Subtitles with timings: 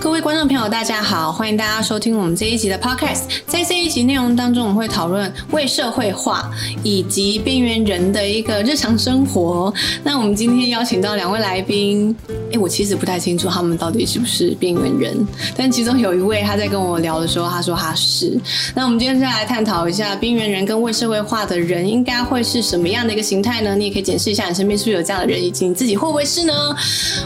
[0.00, 3.22] 各位观众朋友，大家好，欢迎大家收听我们这一集的 Podcast。
[3.48, 6.48] 在这一集内容当中，我们会讨论为社会化
[6.84, 9.74] 以及边缘人的一个日常生活。
[10.04, 12.14] 那我们今天邀请到两位来宾，
[12.52, 15.26] 哎，我其实不太清楚他们到底是不是边缘人，
[15.56, 18.38] 但其中有一位他在跟我聊的时候，他说他是。
[18.76, 23.74] 那我们今天再来探讨一下边缘人跟为社会化的人应该会是什么样的一个形态呢？
[23.74, 26.54] 你也可以检视一下你身边是不是有这样的人，以及你自己会不会是呢？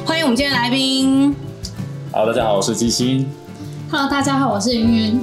[0.07, 1.52] 欢迎我们今天来宾。
[2.15, 3.27] 好，大家好，我是基星。
[3.91, 5.21] Hello，大家好，我是云云。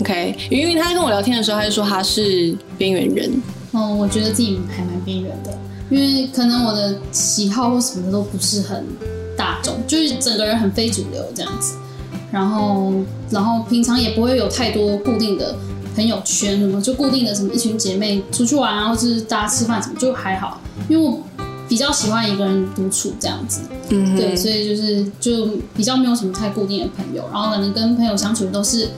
[0.00, 3.42] OK，云云他跟我聊天的时候，他就说他是边缘人。
[3.72, 5.52] 嗯，我觉得自己还蛮边缘的，
[5.90, 8.86] 因为可能我的喜好或什么的都不是很
[9.36, 11.74] 大众，就是整个人很非主流这样子。
[12.32, 12.90] 然后，
[13.28, 15.54] 然后平常也不会有太多固定的
[15.94, 21.20] 朋友圈，什么就固定的什么一群姐妹出去玩啊，或是大家吃饭什么，就还好，因为我。
[21.70, 23.60] 比较喜欢一个人独处这样子，
[23.90, 28.88] 嗯，对，所以就是就比较没有什么太固定的朋友，然后可能跟朋友相处都是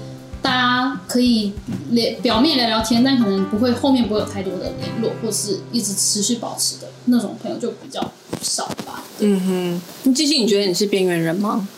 [0.41, 1.53] 大家可以
[1.91, 8.01] 聊表面聊聊天，但可能不会后面不会有太多的联络，或是一直持续保持的那种朋友就比较
[8.41, 9.05] 少吧。
[9.19, 11.69] 嗯哼，那继续，你觉得你是边缘人吗？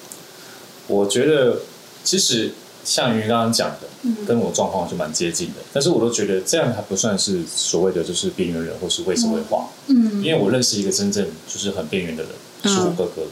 [0.86, 1.58] 我觉得
[2.05, 2.53] 其实。
[2.85, 3.89] 像于刚刚讲的，
[4.27, 9.67] 跟我状况就蛮接近的，但是我都觉得这样还不算是所谓的就是边缘人或是未社会化。
[9.87, 12.33] 嗯，因为我认识一个真正就是很边缘的人，
[12.65, 13.23] 是我哥哥。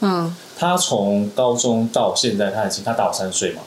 [0.00, 3.62] 嗯，他从高中到现在，他已经他大我三岁嘛，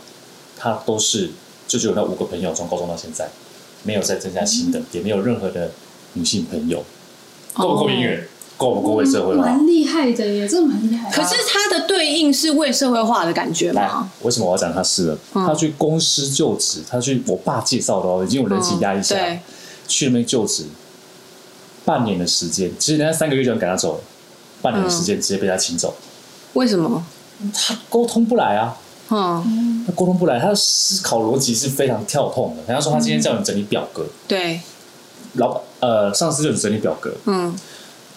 [0.58, 1.30] 他都是
[1.68, 3.30] 就只有那五个朋友，从高中到现在
[3.84, 5.72] 没有再增加新的，也没有任何的
[6.14, 6.84] 女性朋友，
[7.54, 8.28] 够不够边缘？
[8.58, 9.44] 够不够为社会化？
[9.44, 11.10] 蛮厉害的耶，这蛮厉害。
[11.12, 14.10] 可是他的对应是为社会化的感觉吗？
[14.22, 15.18] 为什么我要讲他是了？
[15.34, 19.16] 他去公司就职，他去我爸介绍的哦，已经有人情压力下，
[19.88, 20.66] 去那边就职，
[21.84, 24.00] 半年的时间，其实人家三个月就能赶他走了，
[24.62, 25.94] 半年的时间直接被他请走。
[26.54, 27.06] 为什么？
[27.54, 28.78] 他沟通不来啊！
[29.10, 32.64] 嗯，他沟通不来，他的思考逻辑是非常跳痛的。
[32.68, 34.62] 人家说他今天叫你整理表格，对，
[35.34, 37.54] 老板呃，上司就你整理表格，嗯。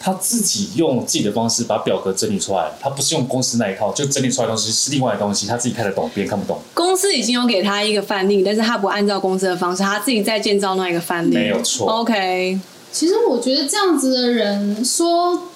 [0.01, 6.61] 他自己用自己的方式把表格整理出来，他不是用公司那一套，就整理出来的东西是另外的东西，他自己看得懂，别人看不懂。
[6.73, 11.89] 公司已经有给他一个范例，但是他不按照公司的方式，他自己在建造那一个范例，没有错。
[11.91, 12.59] OK，
[12.93, 15.49] 其实我觉得这样子的人说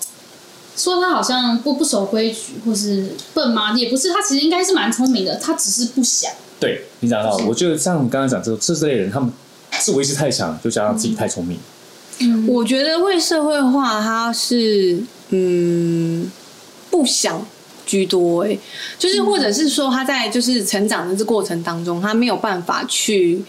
[0.76, 3.72] 说他好像不不守规矩或是笨吗？
[3.76, 6.30] 也不是，他其实应该是蛮聪明的，他只是不想。
[6.58, 9.32] 对你讲到，我觉得像你刚刚讲这这这类人，他们
[9.78, 11.58] 自我意识太强，就加上自己太聪明。
[12.46, 14.98] 我觉得为社会化，他是
[15.30, 16.30] 嗯
[16.90, 17.46] 不想
[17.86, 18.58] 居多哎，
[18.98, 23.42] 就是或者是说他在就是成长的这过程当中，他没有办法去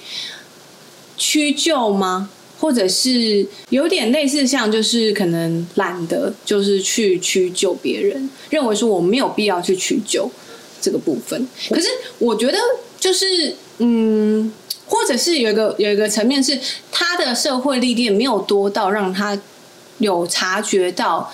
[1.18, 2.30] 屈就吗？
[2.60, 10.32] 或者是有点类似像就是可能懒得就是去屈就别人，认为说我没有必要去屈就
[10.80, 11.48] 这个部分。
[11.70, 11.88] 可是
[12.20, 12.58] 我觉得
[13.00, 14.52] 就是嗯。
[14.94, 16.60] 或者是有一个有一个层面是
[16.92, 19.36] 他的社会历练没有多到让他
[19.98, 21.34] 有察觉到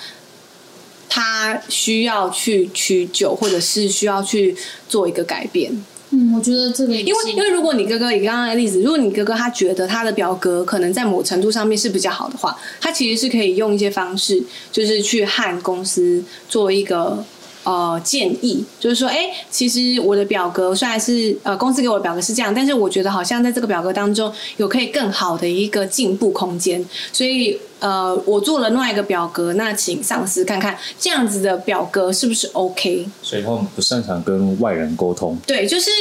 [1.09, 4.55] 他需要去取酒，或者是需要去
[4.87, 5.83] 做一个改变。
[6.11, 17.25] 嗯，我觉得这个因为因为如果你哥哥以刚刚的例子，如果你哥哥他觉得他的表格可能在某程度上面是比较好的话，他其实是可以用一些方式，就是去和公司做一个。
[17.69, 33.07] 呃，建议就是说，哎，其实我的表格虽然是呃公司给我的表格是这样，但是我觉得好像在这个表格当中有可以更好的一个进步空间，所以呃，我做了另外一个表格，那请上司看看这样子的表格是不是 OK。
[33.21, 35.37] 所以他们不擅长跟外人沟通。
[35.45, 35.91] 对，就是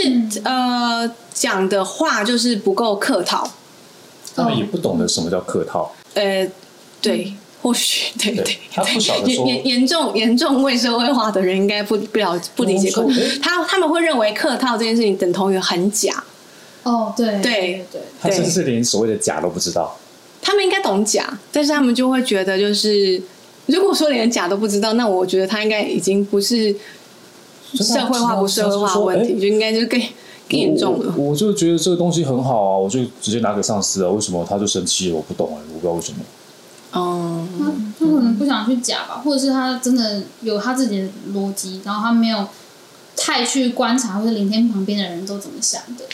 [0.44, 3.46] 呃讲的话就是不够客套。
[4.34, 5.94] 他们也不懂得什么叫客套。
[6.14, 6.48] 呃，
[7.02, 7.34] 对。
[7.62, 12.90] 或许对对，他不晓得严严严重严重未社会化的人应该不不了不理解
[13.42, 16.22] 他他们会认为客套这件事情等同于很假。
[16.84, 19.94] 哦，对对对，他甚至连所谓的假都不知道。
[20.40, 23.20] 他们应该懂假，但是他们就会觉得，就是
[23.66, 26.74] 如果说连假都不知道，那我觉得他应该已经不是
[27.74, 30.00] 社会化不社会化的问题，就应该就是更
[30.48, 31.12] 更严重了。
[31.18, 34.08] 我就觉得这个东西很好啊，我就直接拿给上司啊。
[34.10, 35.16] 为什么他就生气了？
[35.16, 36.18] 我不懂哎，我不知道为什么。
[37.98, 42.46] 他可能不想去假吧，或者是他真的有他自己的逻辑，然后他没有
[43.16, 46.04] 太去观察或者聆听旁边的人都怎么想的。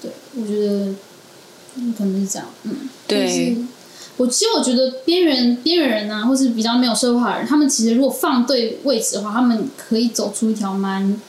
[0.00, 0.94] 对，我觉得
[1.96, 2.48] 可能是这样。
[2.64, 3.56] 嗯，对。
[4.18, 11.20] 我其实我觉得边缘边缘人啊，或是比较没有社会化的人，他们其实如果放对位置的话，他们可以走出一条蛮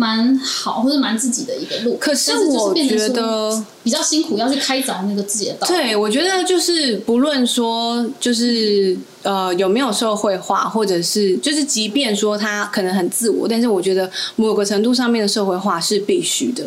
[0.00, 1.98] 蛮好或者蛮自己的一个路。
[1.98, 5.74] 可是我觉得，比较辛苦，要去开凿那个自己的道路。
[5.74, 16.64] 对我觉得就是不论说就是呃有没有社会化，或者是就是即便说他可能很自我，但是我觉得某个程度上面的社会化是必须的，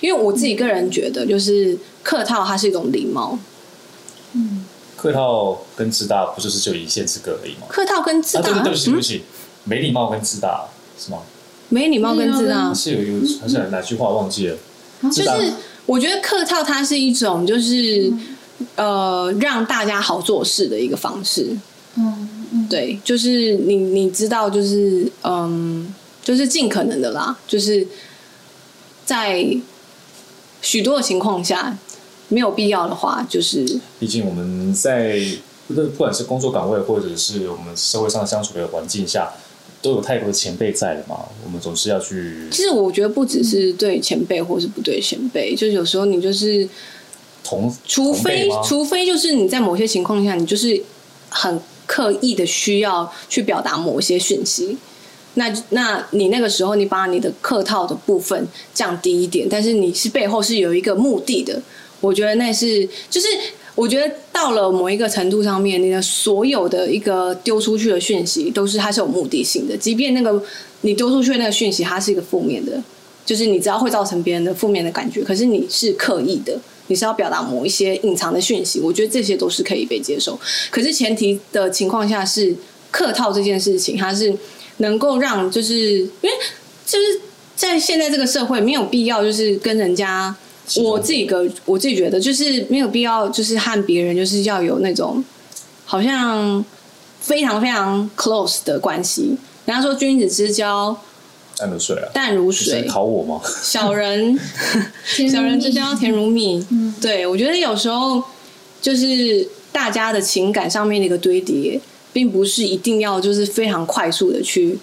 [0.00, 3.36] 因为我自己个人觉得就是客套它是一种礼貌，
[4.96, 7.66] 客套跟自大不就是只有一线之隔而已吗？
[7.68, 9.22] 客套跟自啊，大，对对，对不起，对不嗯起，
[9.64, 10.68] 没礼貌跟自大
[10.98, 11.18] 是吗？
[11.68, 14.56] 没礼貌跟自大没礼貌跟，是有一个还是哪句话忘记了？
[15.10, 15.52] 就是
[15.84, 18.12] 我觉得客套它是一种就是、
[18.76, 21.56] 呃让大家好做事的一个方式。
[21.96, 27.86] 嗯嗯，对，就是你你知道，就是嗯，就是尽可能的啦，就是
[29.04, 29.44] 在
[30.62, 31.76] 许多的情况下，
[32.28, 35.20] 没有必要的话，就是毕竟我们在
[35.68, 39.32] 不不管是工作岗位，或者是我们社会上相处的环境下，
[39.82, 46.68] 都有太多的前辈在了嘛，我们总是要去其实我觉得不只是对前辈，或是不对前辈，就是有时候你就是，
[47.44, 50.82] 同除非除非就是你在某些情况下，你就是
[51.28, 54.76] 很刻意的需要去表达某些讯息。
[55.34, 61.60] 那那你那个时候，你把你的客套的部分降低一点，但是你是背后是有一个目的的。
[62.00, 63.26] 我觉得那是就是，
[63.76, 70.42] 我觉得到了某一个程度上面，你的所有的一个丢出去的讯息都是它是有目的性的，即便那个
[70.80, 72.82] 你丢出去的那个讯息它是一个负面的，
[73.26, 80.40] 就是你知道会造成别人的负面的感觉，可是你是刻意的，你是要表达某一些隐藏的讯息，我觉得这些都是可以被接受。
[80.70, 82.56] 可是前提的情况下是
[82.90, 84.34] 客套这件事情，它是
[84.78, 86.30] 能够让就是因为
[86.86, 87.20] 就是
[87.54, 90.34] 在现在这个社会没有必要就是跟人家。
[90.76, 95.24] 我自己个我自己觉得就是没有必要，就是和别人就是要有那种
[95.84, 96.64] 好像
[97.20, 99.36] 非常非常 close 的关系。
[99.64, 100.96] 人家说君子之交
[101.56, 103.40] 淡如水啊，淡如水，考我吗？
[103.62, 104.38] 小人
[105.30, 106.64] 小人之交甜如蜜。
[106.70, 108.22] 嗯对我觉得有时候
[108.80, 111.80] 就是大家的情感上面的一个堆叠，
[112.12, 114.78] 并不是一定要就是非常快速的去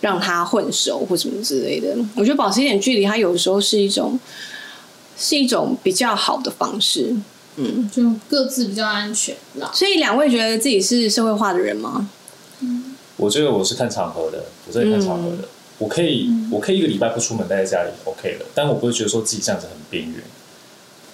[0.00, 1.96] 让它混熟或什么之类的。
[2.16, 4.18] 我觉得保持一点距离，它有时候是一种
[5.16, 7.14] 是一种比较好的方式。
[7.56, 9.70] 嗯就各自比较安全啦。
[9.72, 12.08] 所以两位觉得自己是社会化的人吗？
[13.16, 15.48] 我觉得我是看场合的，我在看场合的。
[15.78, 18.46] 我可以，我可以一个礼拜不出门待在家里，OK 了。
[18.54, 20.22] 但我不会觉得说自己这样子很边缘。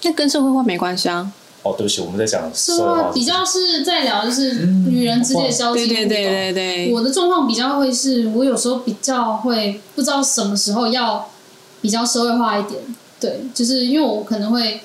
[0.03, 1.31] 那跟社会化没关系啊。
[1.63, 5.87] 哦，对不起，我们在讲是社会化比较是在聊就是女人之间的交际。
[5.87, 11.29] 对对对对对，我的状况比较会是，我有时候比较会不知道什么时候要
[11.83, 12.81] 比较社会化一点，
[13.21, 14.81] 对，就是因为我可能会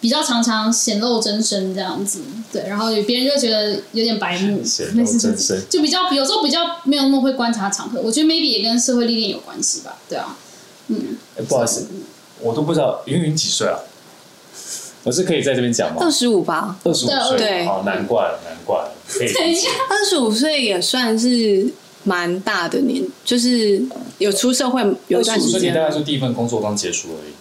[0.00, 2.20] 比较常常显露真身这样子，
[2.52, 10.36] 对，然后有别人就觉得有点白目， 显露真身就比较有时候比较没有那么会观察场合，我觉得 maybe 也跟社会历练有关系吧，对啊，
[10.88, 11.86] 嗯，哎不好意思，
[12.40, 13.78] 我都不知道云云几岁啊？
[15.04, 16.10] 我是可以在这边讲吗二？
[16.10, 19.68] 十五吧，二十五岁，对哦，难怪了，难怪了，可以理解。
[19.90, 21.68] 二十五岁也算是
[22.04, 23.82] 蛮大的年，就是
[24.16, 25.98] 有出社会有二一段时十五岁你大概间。
[25.98, 27.32] 就第一份工作刚结束而已。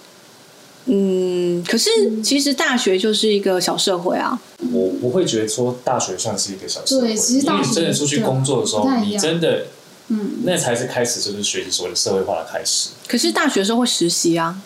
[0.86, 1.90] 嗯，可是
[2.22, 4.40] 其实大学就是一个小社会啊。
[4.72, 9.68] 我不会觉得说大学算是一个小社会，对其实大学因为你真的出去工作的时候你真的
[10.10, 12.90] 嗯，那才是开始就是学习所谓的社会化的开始。
[13.08, 14.62] 可是大学的时候会实习啊，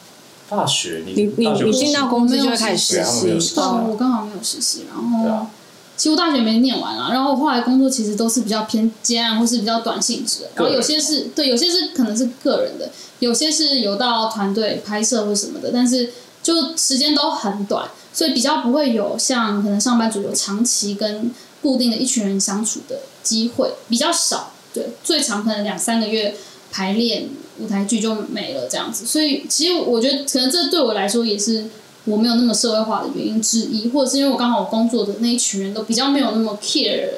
[0.49, 3.59] 大学你你你进到公司就会开始实习实习。
[3.59, 5.51] 哦，哦我刚好没有实习，然对后啊
[5.97, 12.89] 其实我大学没念完啊，然后后来工作其实都是比较偏接案或是比较短性质的，然后有些是对，有些是可能是个人的，
[13.19, 16.13] 有些是有到团队拍摄或什么的，但是
[16.43, 21.31] 就时间都很短，所以比较不会有像可能上班族有长期跟
[21.61, 24.51] 固定的一群人相处的机会，比较少。
[24.73, 26.35] 对，最长可能两三个月
[26.71, 31.65] 排练舞台剧就没了这样子，所以其实我觉得可能这对我来说也是
[32.07, 37.09] 我没有那么社会化的原因之一，或者是因为我刚好我工作的那一群人都比较没有那么 care，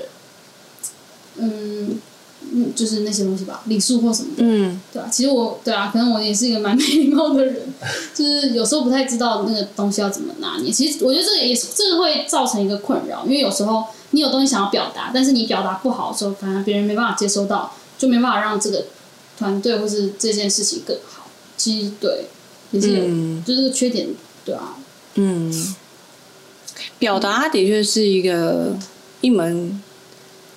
[1.37, 1.99] 嗯
[2.51, 7.73] 嗯，就是那些东西吧，礼数或什么的，嗯，对啊，其实我对啊，可能我也是一个蛮没礼貌的人，
[8.15, 10.71] 就是有时候不太知道那个东西要怎么拿捏。
[10.71, 18.85] 其实我觉得这个也是这个会造成一个困扰，因为有时候你有东西想要表达，但是你表达不好的时候，反而别人没办法接收到，就没办法让这个
[19.37, 21.27] 团队或是这件事情更好。
[21.57, 22.25] 其实对，
[22.71, 24.07] 也是有，嗯就这个缺点，
[24.45, 24.77] 对啊，
[25.21, 25.75] 嗯，
[26.97, 28.77] 表达的确是一个
[29.19, 29.81] 一门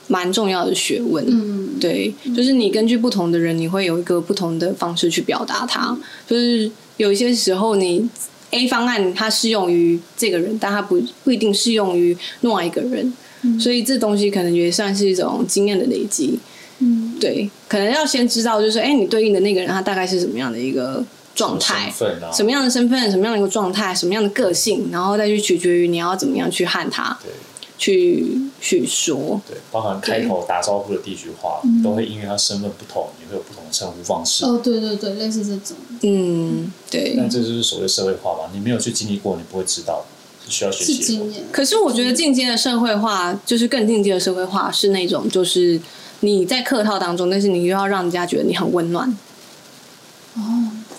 [0.06, 1.24] 蛮重要的学问。
[1.28, 5.96] 嗯，对，就是你根据不同的人，你会有一个不同的方式去表达它。
[6.28, 8.08] 就是有一些时候，你
[8.50, 13.12] A 方案它适用于这个人，但它不不一定适用于另外一个人。
[13.58, 16.38] 所以这东西可能也算是一种经验的累积。
[16.78, 27.32] 嗯，对，可能要先知道，就是哎，你对应的那个人他大概是什么样的一个状态，啊，什么样的身份，什么样的一个状态，什么样的个性，然后再去取决于你要怎么样去和他对
[27.78, 28.24] 去
[28.60, 29.40] 去说。
[29.48, 34.44] 对，包含开口打招呼的第一句话，都会因为他身份不同，也会有不同的称呼方式。
[34.44, 35.76] 哦，对对对，类似这种。
[36.02, 37.14] 嗯，对。
[37.16, 38.50] 那这就是所谓社会化吧？
[38.52, 40.04] 你没有去经历过，你不会知道，
[40.44, 40.98] 是需要学习。
[40.98, 41.42] 经验。
[41.50, 45.80] 可是我觉得进阶的社会化，就是更进阶的社会化，是那种就是
[46.20, 49.16] 你在客套当中，但是你又要让人家觉得你很温暖。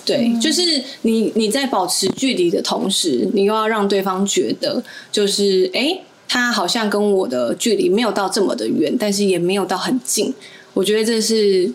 [0.04, 0.62] 哦，对，就是
[1.04, 10.34] 你你在保持距离的同时，你又要让对方觉得，就是哎、诶他好像跟我的距离没有到这么的远，但是也没有到很近。
[10.74, 11.72] 我觉得这是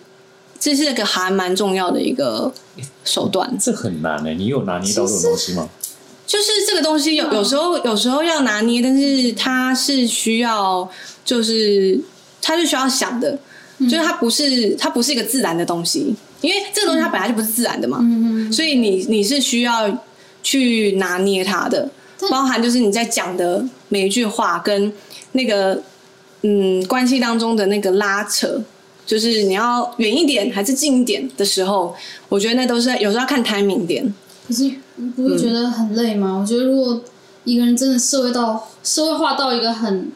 [0.58, 2.52] 这是一个还蛮重要的一个
[3.04, 3.56] 手段。
[3.60, 5.68] 这很难欸呢、你有拿捏到这种东西吗？
[6.26, 10.86] 就是这个东西有有时候有时候要拿捏，但是它是需要，
[11.24, 11.98] 就是
[12.42, 13.38] 它是需要想的，
[13.80, 17.98] 就是它不是它不是一个自然的东西，因为这个东西它本来就不是自然的嘛，
[18.52, 20.04] 所以你你是需要
[20.42, 21.88] 去拿捏它的，
[22.30, 24.92] 包含就是你在讲的每一句话跟
[25.32, 25.82] 那个
[26.42, 28.62] 嗯关系当中的那个拉扯。
[29.06, 31.96] 就是你要远一点还是近一点的时候，
[32.28, 34.04] 我觉得那都是有时候要看 timing 点。
[34.46, 34.64] 可是
[34.96, 36.36] 你不会觉得很累吗？
[36.38, 37.02] 我觉得如果
[37.44, 40.12] 一个人真的社会到社会化到一个很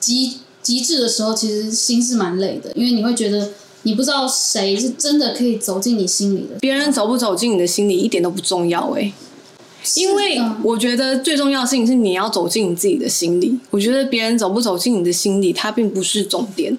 [0.00, 3.50] 极极致的时候，其实心是蛮累的，因为你会觉得
[3.88, 6.58] 你不知道谁是真的可以走进你心里的。
[6.60, 9.10] 别人走不走进你的心里一点都不重要哎、
[9.94, 13.58] 因为我觉得最重要的事情是你要走进你自己的心里。
[13.70, 16.76] 我觉得别人走不走进你的心里，它并不是重点。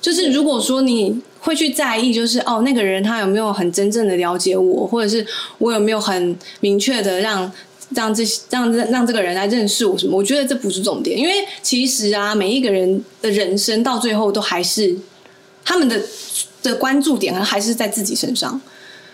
[0.00, 5.26] 就是如果说你会去在意，就是哦，那个人他有没有很真正的了解我，或者是
[5.58, 7.50] 我有没有很明确的让
[7.96, 10.16] 让这让让这个人来认识我什么？
[10.16, 14.96] 我觉得这不是重点，因为其实啊，每一个人的人生到最后都还是
[15.64, 16.00] 他们的
[16.62, 18.60] 的关注点还是在自己身上。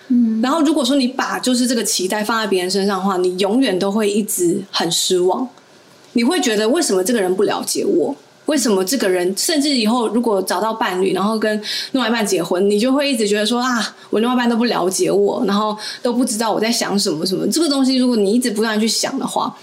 [0.09, 5.47] 嗯，然后如果说你把就是这个期待放在别人身上的话，你永远都会一直很失望。
[6.15, 8.17] 你会觉得为什么这个人不了解我？
[8.47, 11.63] 为什么这个人甚至以后如果找到伴侣，然后跟
[11.93, 17.47] 另外一半结婚，你就会一直觉得说啊，我另外一半都不了解我，然后都不知道我在想什么什么。
[17.49, 19.55] 这个东西，如果你一直不断地去想的话，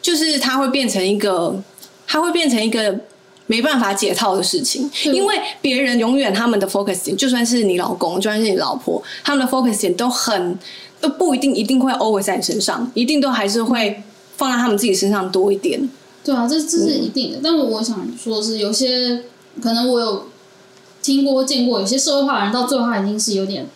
[0.00, 1.60] 就是它会变成一个，
[2.06, 2.96] 它会变成一个
[3.46, 10.58] 没办法解套的事情，因为别人永远他们的 focus 点，就算是你老公，就算是你老婆，他们的 focus 点都很
[11.00, 14.02] 都不一定一定会 always 在你身上，一定都还是会
[14.36, 15.88] 放在他们自己身上多一点。
[16.24, 17.38] 对啊，这这是一定的。
[17.42, 19.24] 但我我想说的是，有些
[19.60, 20.28] 可能我有
[21.02, 23.66] 听过、见过，有些社会化的人到最后他已经是有点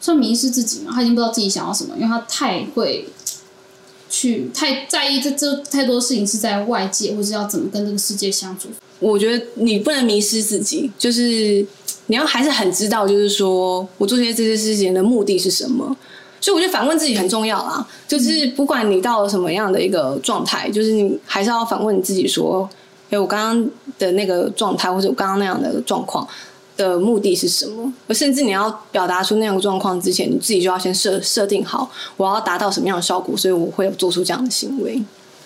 [0.00, 3.08] 算迷失自己嘛，他已经不知道自己想要什么，因为他太会
[4.10, 8.68] 去太在意这这太多事情是在外界，或者要怎么跟这个世界相处。
[9.02, 11.66] 我觉得你不能迷失自己，就是
[12.06, 15.94] 你要还是很知道，就是说我做这些这些事情的目的是什么。
[16.40, 22.68] 所以我觉得反问自己很重要啦，就是不管你到了什么样的一个状态，就是你还是要反问你自己说：，
[23.10, 26.26] 哎，我刚刚的那个状态，或者我刚刚那样的状况
[26.76, 27.92] 的目的是什么？
[28.08, 35.00] 而甚至你要表达出那样的状况之前，你自己就要先设设定好，我要达到什么样的效果，所以我会做出这样的行为。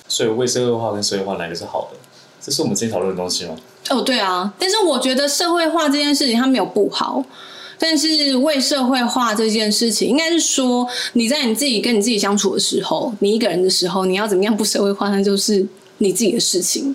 [0.08, 1.98] 所以为社会化跟社会化哪个是好的？
[2.46, 3.56] 这是我们今天讨论的东西吗？
[3.90, 7.24] 哦，对啊，但是我觉得社会化这件事情它没有不好，
[7.76, 15.66] 但是为社会化这件事情，应该是说你在你自己跟你自己相处的时候，你一个人的时候，你要怎么样不社会化，那就是
[15.98, 16.94] 你自己的事情。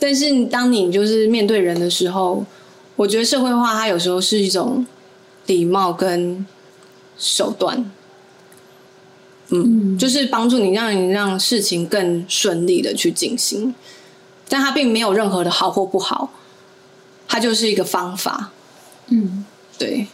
[0.00, 2.44] 但是当你就是面对人的时候，
[2.96, 4.84] 我觉得社会化它有时候是一种
[5.46, 6.44] 礼貌跟
[7.16, 7.88] 手段，
[9.50, 13.72] 嗯，就是帮助你让你让事情更顺利的去进行。
[14.50, 16.30] 但它并没有任何的好或不好，
[17.26, 18.50] 它就是一个方法。
[19.06, 19.46] 嗯，
[19.78, 20.06] 对，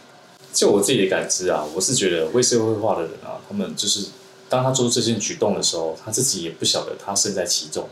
[0.53, 4.07] 就我自己的感知啊，我是觉得为社会化的人啊，他们就是
[4.47, 7.89] 当他做出这些举动的时候，他自己也不晓得他身在其中。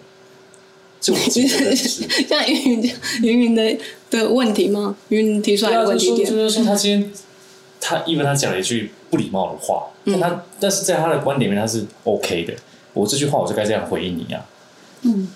[1.01, 3.77] 就我自己的认知， 像云云云云的
[4.09, 4.95] 的问题吗？
[5.09, 7.11] 云云提出来的问题点，就是说他今天
[7.79, 12.55] 他因为他讲了一句不礼貌的话，但他但是在他的观点里面他是 OK 的，
[12.93, 14.43] 我这句话我就该这样回应你啊。
[15.03, 15.27] 嗯，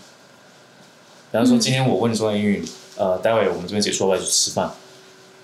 [1.31, 2.65] 比方说今天我问你说，英语，
[2.97, 4.71] 呃，待会我们这边结束要不要去吃饭？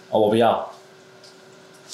[0.10, 0.72] 哦，我不要。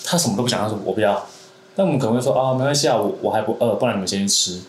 [0.03, 1.27] 他什么都不想，他说我不要。
[1.75, 4.61] 那我们可能会说啊，没关系啊，我我还不饿，不然你们先去吃。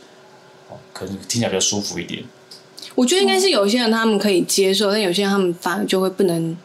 [0.68, 2.24] 哦，可能听起来比较舒服一点。
[2.94, 6.56] 我觉得应该是有些人他们可以接受，但有些人他们反而就会不能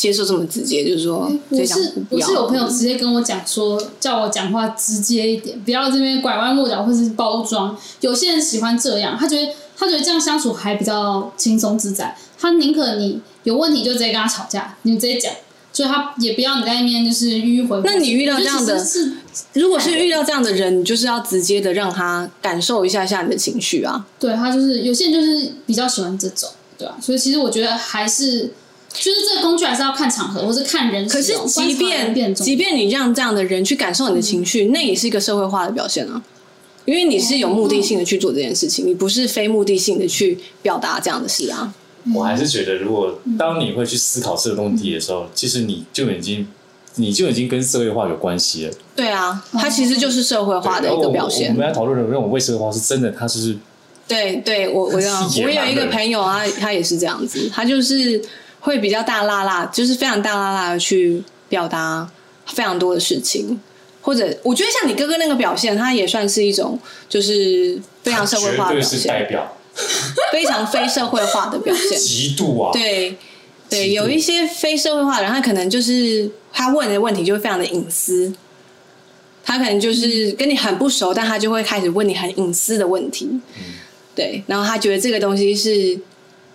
[0.00, 1.78] 接受这么直接，就是说直接讲
[2.08, 7.76] 我是不是有朋友直接跟我讲说，叫我讲话直接一点，不要这边拐弯抹角或是包装。
[8.00, 15.30] 有些人喜欢这样，他觉得他觉得这样相处还比较轻松自在，他宁可你有问题就直接跟他吵架，你直接讲，
[15.70, 17.78] 所以他也不要你在那边就是迂回。
[17.84, 18.82] 那你遇到这样的
[19.52, 24.06] 如果是遇到这样的人，你就是要直接的让他感受一下下你的情绪啊。
[24.18, 28.50] 对他就是有些人就是比较喜欢这种，对啊，所以其实我觉得还是
[28.92, 31.34] 就是这个工具还是要看场合或是看人使可是。
[31.46, 36.22] 即便即便你让这样的人去感受你的情绪，那也是一个社会化的表现啊。
[36.86, 41.72] 因为你是有目的性的去做这件事情，你不是非目的性的去表达这样的事啊。
[42.14, 46.48] 我还是觉得，如果当你会去思考这个问题的时候，其实你就已经
[46.96, 48.72] 你就已经跟社会化有关系了。
[48.96, 51.58] 对啊，它其实就是社会化的一个表现我我。
[51.58, 53.56] 们来讨论的那种为社会化是真的，它是
[54.08, 58.20] 对对，我我有是野蛮的我有一个朋友啊，他也是这样子，他就是
[58.60, 62.08] 会比较大辣辣，就是非常大辣辣的去表达
[62.46, 63.58] 非常多的事情，
[64.00, 69.56] 或者我觉得像你哥哥那个表现，他也算是一种就是非常社会化的表现代现，表
[70.32, 71.96] 非常非社会化的表现。
[71.98, 73.16] 极度啊，对
[73.68, 78.32] 对，有一些非社会化的人，他可能就是他问的问题就会非常的隐私，
[79.44, 83.30] 他可能就是跟你很不熟，但他就会开始问你很隐私的问题。
[84.14, 85.98] 对，然后他觉得这个东西是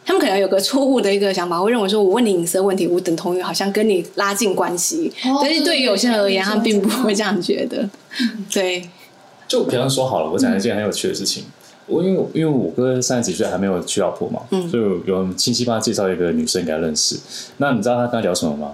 [0.06, 7.90] 他们可能有个错误的一个想法，会认为说我问你隐私的问题，我等同于好像跟你拉近关系，哦但是对于有些人而言，他们并不会这样觉得。
[8.54, 8.88] 对，
[9.48, 11.44] 就比方说好了，我讲一件很有趣的事情。
[11.88, 17.18] 我因为因为我哥三十几岁还没有娶老婆嘛，嗯所以有亲戚帮他介绍一个女生给他认识。
[17.58, 18.74] 那你知道他跟他聊什么吗？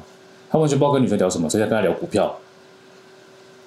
[0.50, 2.38] 他完全不知道跟女生聊什么，所以他跟他聊股票。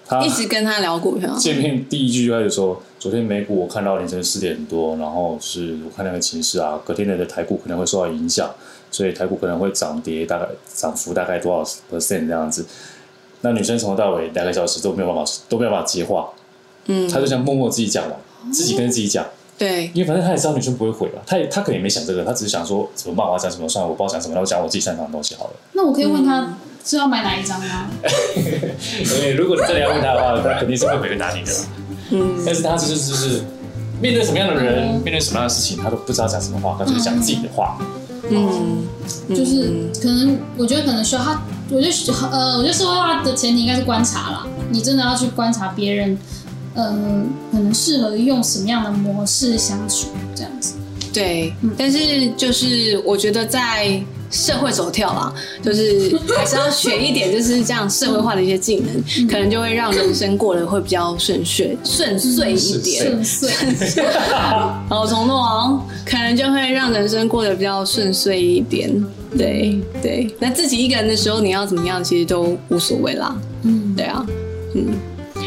[0.07, 8.51] 他一直跟他聊股票，见面第一句就开始说，昨天美股我看到凌晨四点多，然后是我看那个情势啊，隔天的台股可能会受到影响，
[8.91, 12.67] 所以台股可能会涨跌大概涨幅大概多少 percent 这样子。
[13.41, 16.31] 那女生从头到尾两个小时都没有办法都没有办法接话，
[16.87, 19.27] 嗯，她就这样默默自己讲完，自己跟自己讲，
[19.59, 19.91] 对。
[19.95, 25.51] 因为反正他也知道女生不会回了，他也他可能也没想这个，他只是想说怎么办，我要讲什么，算了，我不知道讲什么，那我讲我自己擅长的东西好了。
[25.73, 27.89] 那我可以问他是要买哪一张吗？
[28.05, 31.53] 因为如果你真的要问他的话，他肯定是会回答你的。
[32.11, 33.43] 嗯，但是他就是就是
[34.01, 37.79] 面对什么样的人，面对什么样的事情，他都不知道讲什么话，他就是讲自己的话。
[38.31, 38.87] 嗯，
[39.31, 41.93] 就是可能我觉得可能需要他，我觉得
[42.31, 44.47] 呃，我觉得社会化的前提应该是观察啦。
[44.71, 46.19] 你真的要去观察别人，
[46.75, 47.23] 呃，
[47.53, 50.75] 可能适合用什么样的模式相处，这样子。
[51.13, 54.03] 对，但是就是我觉得在
[54.35, 63.25] 社会走跳啦，就是还是要学一点，就是这样社会化的一些技能，可能就会让人生过得会比较顺遂顺遂一点。
[63.25, 64.05] 顺遂，
[64.91, 68.91] 好承诺哦，可能就会让人生过得比较顺遂一点。
[69.39, 73.35] 对对，那自己一个人的时候，你要怎么样，其实都无所谓啦。
[73.63, 74.27] 嗯，对啊，
[74.75, 74.87] 嗯。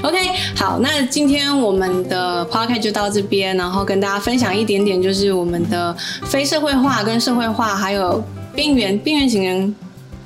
[0.04, 0.16] OK，
[0.56, 5.96] 好，那今天我们的 podcast 就到这边，然后跟大家分享一点点，就是我们的
[6.26, 8.24] 非社会化跟社会化，还有
[8.58, 9.76] 边缘边缘型人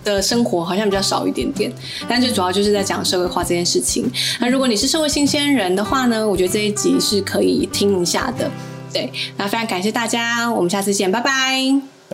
[0.06, 1.70] 的生活好像比较少一点点，
[2.08, 4.10] 但最主要就是在讲社会化这件事情。
[4.40, 8.50] 那如果你是社会新鲜人的话呢，我觉得这一集是可以听一下的。
[8.94, 11.91] 对，那非常感谢大家，我们下次见，拜拜。